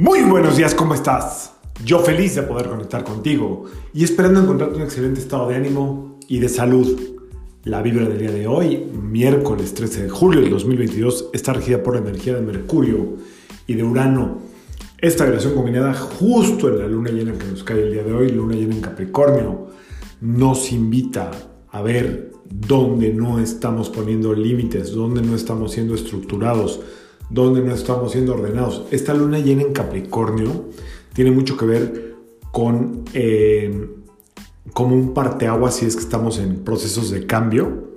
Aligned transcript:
Muy 0.00 0.22
buenos 0.22 0.56
días, 0.56 0.76
¿cómo 0.76 0.94
estás? 0.94 1.54
Yo 1.84 1.98
feliz 1.98 2.36
de 2.36 2.42
poder 2.42 2.68
conectar 2.68 3.02
contigo 3.02 3.64
y 3.92 4.04
esperando 4.04 4.40
encontrarte 4.40 4.76
un 4.76 4.82
excelente 4.82 5.18
estado 5.18 5.48
de 5.48 5.56
ánimo 5.56 6.20
y 6.28 6.38
de 6.38 6.48
salud. 6.48 7.00
La 7.64 7.82
vibra 7.82 8.08
del 8.08 8.16
día 8.16 8.30
de 8.30 8.46
hoy, 8.46 8.76
miércoles 8.92 9.74
13 9.74 10.04
de 10.04 10.08
julio 10.08 10.40
del 10.40 10.50
2022, 10.50 11.30
está 11.32 11.52
regida 11.52 11.82
por 11.82 11.94
la 11.94 12.08
energía 12.08 12.36
de 12.36 12.42
Mercurio 12.42 13.16
y 13.66 13.74
de 13.74 13.82
Urano. 13.82 14.38
Esta 14.98 15.24
vibración 15.24 15.56
combinada 15.56 15.92
justo 15.94 16.68
en 16.68 16.78
la 16.78 16.86
luna 16.86 17.10
llena 17.10 17.32
que 17.32 17.46
nos 17.46 17.64
cae 17.64 17.82
el 17.82 17.92
día 17.92 18.04
de 18.04 18.12
hoy, 18.12 18.28
luna 18.28 18.54
llena 18.54 18.76
en 18.76 18.80
Capricornio, 18.80 19.66
nos 20.20 20.70
invita 20.70 21.32
a 21.72 21.82
ver 21.82 22.30
dónde 22.48 23.12
no 23.12 23.40
estamos 23.40 23.90
poniendo 23.90 24.32
límites, 24.32 24.92
dónde 24.92 25.22
no 25.22 25.34
estamos 25.34 25.72
siendo 25.72 25.96
estructurados, 25.96 26.82
donde 27.30 27.62
no 27.62 27.74
estamos 27.74 28.12
siendo 28.12 28.34
ordenados. 28.34 28.86
Esta 28.90 29.14
luna 29.14 29.38
llena 29.38 29.62
en 29.62 29.72
Capricornio 29.72 30.66
tiene 31.12 31.30
mucho 31.30 31.56
que 31.56 31.66
ver 31.66 32.14
con 32.52 33.04
eh, 33.12 33.88
como 34.72 34.94
un 34.94 35.14
parteaguas 35.14 35.76
si 35.76 35.86
es 35.86 35.96
que 35.96 36.02
estamos 36.02 36.38
en 36.38 36.64
procesos 36.64 37.10
de 37.10 37.26
cambio. 37.26 37.88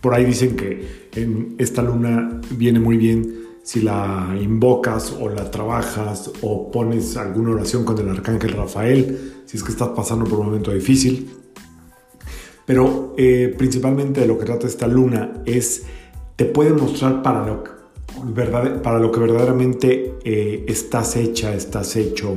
Por 0.00 0.14
ahí 0.14 0.24
dicen 0.24 0.56
que 0.56 1.10
esta 1.58 1.82
luna 1.82 2.40
viene 2.50 2.80
muy 2.80 2.96
bien 2.96 3.42
si 3.62 3.80
la 3.80 4.36
invocas 4.40 5.16
o 5.20 5.28
la 5.28 5.50
trabajas 5.50 6.32
o 6.40 6.70
pones 6.72 7.16
alguna 7.16 7.52
oración 7.52 7.84
con 7.84 7.98
el 7.98 8.08
arcángel 8.08 8.52
Rafael, 8.52 9.34
si 9.46 9.56
es 9.56 9.62
que 9.62 9.70
estás 9.70 9.90
pasando 9.90 10.24
por 10.24 10.40
un 10.40 10.46
momento 10.46 10.72
difícil. 10.72 11.30
Pero 12.66 13.14
eh, 13.16 13.54
principalmente 13.56 14.26
lo 14.26 14.38
que 14.38 14.44
trata 14.44 14.66
esta 14.66 14.88
luna 14.88 15.42
es, 15.44 15.84
te 16.36 16.44
puede 16.44 16.72
mostrar 16.72 17.22
para 17.22 17.46
lo, 17.46 17.64
para 18.82 18.98
lo 18.98 19.10
que 19.10 19.20
verdaderamente 19.20 20.14
eh, 20.24 20.64
estás 20.68 21.16
hecha, 21.16 21.54
estás 21.54 21.96
hecho, 21.96 22.36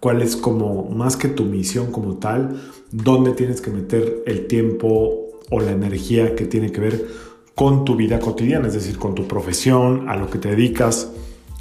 cuál 0.00 0.22
es 0.22 0.36
como 0.36 0.88
más 0.90 1.16
que 1.16 1.28
tu 1.28 1.44
misión 1.44 1.92
como 1.92 2.16
tal, 2.16 2.60
dónde 2.90 3.32
tienes 3.32 3.60
que 3.60 3.70
meter 3.70 4.22
el 4.26 4.46
tiempo 4.46 5.28
o 5.50 5.60
la 5.60 5.72
energía 5.72 6.34
que 6.34 6.46
tiene 6.46 6.72
que 6.72 6.80
ver 6.80 7.06
con 7.54 7.84
tu 7.84 7.96
vida 7.96 8.18
cotidiana, 8.18 8.68
es 8.68 8.74
decir, 8.74 8.98
con 8.98 9.14
tu 9.14 9.28
profesión, 9.28 10.08
a 10.08 10.16
lo 10.16 10.30
que 10.30 10.38
te 10.38 10.48
dedicas. 10.48 11.12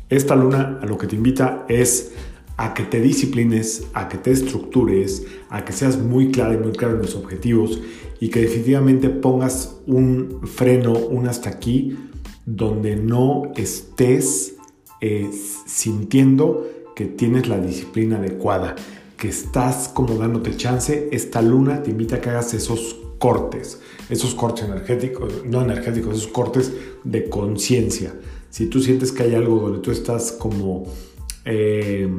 Esta 0.10 0.36
luna 0.36 0.80
a 0.82 0.86
lo 0.86 0.98
que 0.98 1.08
te 1.08 1.16
invita 1.16 1.66
es 1.68 2.14
a 2.58 2.74
que 2.74 2.84
te 2.84 3.00
disciplines, 3.00 3.88
a 3.94 4.10
que 4.10 4.18
te 4.18 4.32
estructures, 4.32 5.26
a 5.50 5.64
que 5.64 5.74
seas 5.74 5.98
muy 5.98 6.32
claro 6.32 6.54
y 6.54 6.58
muy 6.58 6.72
claro 6.72 6.96
en 6.96 7.02
los 7.02 7.16
objetivos 7.16 7.80
y 8.20 8.30
que 8.30 8.42
definitivamente 8.42 9.10
pongas 9.10 9.78
un 9.88 10.42
freno, 10.46 10.94
un 10.94 11.28
hasta 11.28 11.50
aquí 11.50 11.98
donde 12.56 12.96
no 12.96 13.52
estés 13.56 14.56
eh, 15.02 15.30
sintiendo 15.68 16.68
que 16.96 17.06
tienes 17.06 17.48
la 17.48 17.60
disciplina 17.60 18.18
adecuada, 18.18 18.76
que 19.18 19.30
estás 19.30 19.88
como 19.88 20.16
dándote 20.16 20.56
chance, 20.58 21.10
esta 21.12 21.42
luna 21.42 21.84
te 21.84 21.92
invita 21.92 22.16
a 22.16 22.22
que 22.22 22.30
hagas 22.30 22.54
esos 22.54 22.98
cortes, 23.20 23.80
esos 24.10 24.34
cortes 24.34 24.66
energéticos, 24.66 25.46
no 25.46 25.62
energéticos, 25.62 26.18
esos 26.18 26.32
cortes 26.32 26.74
de 27.04 27.30
conciencia. 27.30 28.14
Si 28.50 28.66
tú 28.66 28.82
sientes 28.82 29.12
que 29.12 29.24
hay 29.24 29.36
algo 29.36 29.60
donde 29.60 29.80
tú 29.80 29.92
estás 29.92 30.32
como 30.32 30.86
eh, 31.46 32.10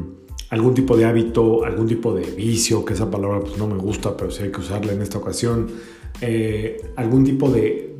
algún 0.50 0.74
tipo 0.74 0.96
de 0.96 1.06
hábito, 1.06 1.64
algún 1.64 1.88
tipo 1.88 2.14
de 2.14 2.30
vicio, 2.30 2.84
que 2.84 2.94
esa 2.94 3.10
palabra 3.10 3.40
pues 3.40 3.58
no 3.58 3.66
me 3.66 3.76
gusta, 3.76 4.16
pero 4.16 4.30
sí 4.30 4.44
hay 4.44 4.52
que 4.52 4.60
usarla 4.60 4.92
en 4.92 5.02
esta 5.02 5.18
ocasión, 5.18 5.68
eh, 6.20 6.80
algún 6.96 7.24
tipo 7.24 7.50
de 7.50 7.90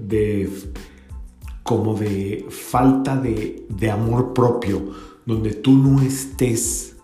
como 1.63 1.95
de 1.95 2.47
falta 2.49 3.17
de, 3.17 3.91
amor 3.91 4.33
propio, 4.35 4.91
donde 5.27 5.55
tú 5.55 5.73
no 5.73 6.01
estés 6.01 6.97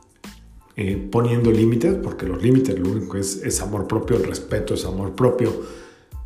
eh, 0.77 1.09
poniendo 1.11 1.51
límites, 1.51 1.97
porque 2.03 2.27
los 2.27 2.43
límites 2.43 2.79
lo 2.79 2.91
único 2.91 3.17
es, 3.17 3.43
es 3.43 3.61
amor 3.61 3.87
propio, 3.87 4.17
el 4.17 4.25
respeto 4.25 4.75
es 4.75 4.85
amor 4.85 5.15
propio. 5.15 5.53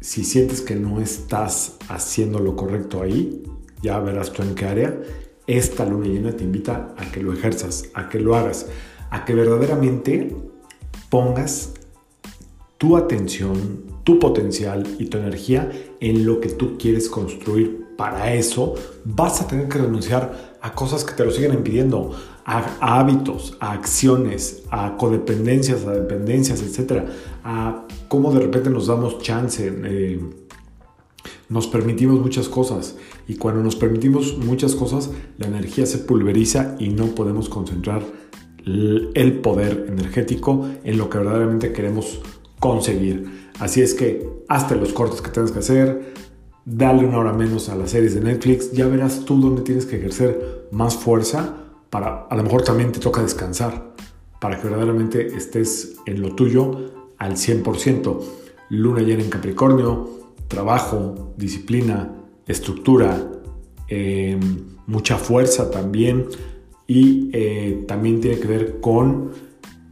Si 0.01 0.25
sientes 0.25 0.61
que 0.61 0.75
no 0.75 1.01
estás 1.01 1.77
haciendo 1.89 2.39
lo 2.39 2.57
correcto 2.57 3.03
ahí, 3.03 3.43
ya 3.83 3.99
verás 4.01 4.33
tú 4.33 4.43
en 4.43 4.55
qué 4.55 4.67
área, 4.67 5.01
esta 5.47 5.85
luna 5.85 6.07
llena 6.07 6.33
te 6.33 6.45
invita 6.45 6.95
a 6.97 7.11
que 7.11 7.23
lo 7.23 7.33
ejerzas, 7.33 7.91
a 7.95 8.09
que 8.09 8.21
lo 8.21 8.37
hagas, 8.37 8.67
a 9.11 9.25
que 9.25 9.35
verdaderamente 9.35 10.37
pongas 11.09 11.75
tu 12.79 12.97
atención, 12.97 13.85
tu 14.05 14.19
potencial 14.19 14.87
y 14.99 15.07
tu 15.07 15.19
energía 15.19 15.71
en 16.01 16.25
lo 16.25 16.41
que 16.41 16.49
tú 16.49 16.79
quieres 16.79 17.09
construir 17.09 17.85
para 18.01 18.33
eso 18.33 18.77
vas 19.05 19.43
a 19.43 19.47
tener 19.47 19.69
que 19.69 19.77
renunciar 19.77 20.57
a 20.63 20.73
cosas 20.73 21.05
que 21.05 21.13
te 21.13 21.23
lo 21.23 21.31
siguen 21.31 21.53
impidiendo, 21.53 22.13
a, 22.47 22.65
hábitos, 22.81 23.59
a 23.61 23.73
acciones, 23.73 24.63
a 24.71 24.97
codependencias, 24.97 25.85
a 25.85 25.91
dependencias, 25.91 26.63
etcétera, 26.63 27.05
a 27.45 27.87
cómo 28.09 28.33
de 28.33 28.41
repente 28.41 28.71
nos 28.71 28.87
damos 28.87 29.19
chance. 29.19 29.71
Eh, 29.85 30.19
nos 31.51 31.67
permitimos 31.67 32.19
muchas 32.19 32.49
cosas 32.49 32.97
y 33.29 33.35
cuando 33.35 33.63
nos 33.63 33.77
permitimos 33.77 34.39
muchas 34.39 34.75
cosas, 34.75 35.11
la 35.37 35.49
energía 35.49 35.85
se 35.85 35.99
pulveriza 35.99 36.77
y 36.79 36.89
no 36.89 37.09
podemos 37.09 37.51
concentrar 37.51 38.03
el 38.65 39.41
poder 39.43 39.89
energético 39.91 40.67
en 40.85 40.97
lo 40.97 41.11
que 41.11 41.19
verdaderamente 41.19 41.75
queremos 41.75 42.23
conseguir. 42.61 43.51
Así 43.59 43.83
es 43.83 43.93
que 43.93 44.27
hazte 44.49 44.77
los 44.77 44.95
cortes 44.95 45.21
que 45.21 45.29
tengas 45.29 45.53
que 45.53 45.59
hacer, 45.59 46.30
dale 46.65 47.05
una 47.07 47.19
hora 47.19 47.33
menos 47.33 47.69
a 47.69 47.77
las 47.77 47.91
series 47.91 48.15
de 48.15 48.21
Netflix, 48.21 48.73
ya 48.73 48.87
verás 48.87 49.25
tú 49.25 49.41
dónde 49.41 49.63
tienes 49.63 49.87
que 49.87 49.97
ejercer 49.97 50.69
más 50.71 50.97
fuerza 50.97 51.55
para, 51.91 52.27
a 52.27 52.37
lo 52.37 52.43
mejor 52.43 52.63
también 52.63 52.93
te 52.93 53.01
toca 53.01 53.23
descansar, 53.23 53.95
para 54.41 54.57
que 54.57 54.69
verdaderamente 54.69 55.35
estés 55.37 55.97
en 56.07 56.23
lo 56.23 56.35
tuyo 56.35 56.91
al 57.19 57.33
100%. 57.33 58.21
Luna 58.71 59.01
llena 59.03 59.23
en 59.23 59.31
Capricornio, 59.31 60.09
trabajo, 60.49 61.35
disciplina, 61.37 62.15
estructura, 62.47 63.21
em, 63.89 64.41
mucha 64.87 65.17
fuerza 65.17 65.71
también 65.71 66.27
y 66.87 67.31
eh, 67.33 67.85
también 67.87 68.21
tiene 68.21 68.39
que 68.39 68.49
ver 68.49 68.81
con 68.81 69.31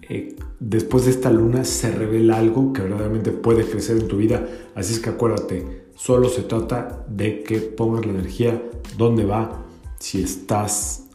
eh, 0.08 0.36
después 0.60 1.04
de 1.04 1.10
esta 1.10 1.30
luna 1.30 1.64
se 1.64 1.90
revela 1.92 2.38
algo 2.38 2.72
que 2.72 2.82
verdaderamente 2.82 3.30
puede 3.30 3.64
crecer 3.64 3.98
en 3.98 4.08
tu 4.08 4.16
vida. 4.16 4.46
Así 4.74 4.94
es 4.94 5.00
que 5.00 5.10
acuérdate, 5.10 5.87
solo 5.98 6.28
se 6.28 6.42
trata 6.42 7.04
de 7.08 7.42
que 7.42 7.58
pongas 7.58 8.06
la 8.06 8.12
energía 8.12 8.62
donde 8.96 9.24
va. 9.24 9.64
Si 9.98 10.22
estás 10.22 11.08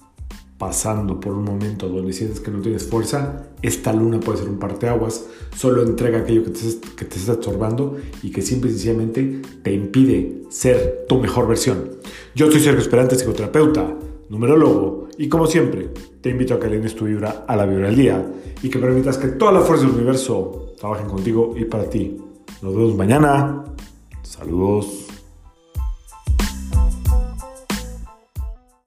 pasando 0.58 1.20
por 1.20 1.34
un 1.34 1.46
momento 1.46 1.88
donde 1.88 2.12
sientes 2.12 2.42
que 2.42 2.52
no 2.52 2.62
tienes 2.62 2.86
fuerza, 2.86 3.48
esta 3.62 3.94
luna 3.94 4.20
puede 4.20 4.40
ser 4.40 4.50
un 4.50 4.60
parteaguas. 4.60 5.26
Solo 5.56 5.84
entrega 5.84 6.20
aquello 6.20 6.44
que 6.44 6.50
te, 6.52 6.60
que 6.98 7.06
te 7.06 7.18
está 7.18 7.32
estorbando 7.32 7.96
y 8.22 8.32
que 8.32 8.42
simple 8.42 8.70
y 8.70 8.74
sencillamente 8.74 9.42
te 9.64 9.74
impide 9.74 10.44
ser 10.50 11.06
tu 11.08 11.18
mejor 11.18 11.48
versión. 11.48 11.92
Yo 12.36 12.52
soy 12.52 12.60
Sergio 12.60 12.82
Esperante, 12.82 13.16
psicoterapeuta, 13.16 13.98
numerólogo, 14.30 15.08
y 15.18 15.30
como 15.30 15.48
siempre, 15.48 15.92
te 16.20 16.30
invito 16.30 16.56
a 16.56 16.60
que 16.60 16.68
alines 16.68 16.96
tu 16.96 17.06
vibra 17.06 17.46
a 17.48 17.56
la 17.56 17.66
vibra 17.66 17.88
del 17.88 17.96
día 17.96 18.26
y 18.62 18.70
que 18.70 18.80
permitas 18.80 19.18
que 19.18 19.30
toda 19.30 19.54
la 19.54 19.62
fuerza 19.62 19.86
del 19.86 19.96
universo 19.96 20.74
trabajen 20.78 21.08
contigo 21.08 21.54
y 21.58 21.66
para 21.66 21.90
ti. 21.90 22.18
Nos 22.62 22.76
vemos 22.76 22.96
mañana. 22.96 23.73
Saludos. 24.44 25.13